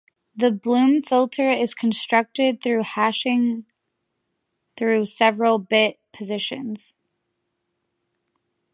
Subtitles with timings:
[0.35, 3.65] The bloom filter is constructed through hashing
[4.75, 6.91] through several bit positions.